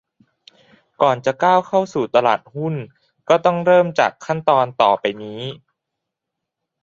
[1.01, 2.75] ก่อนจะก้าวเข้าสู่ตลาดหุ้น
[3.29, 5.41] ก็ต้องเริ่มจากขั้นตอนต่อไปนี้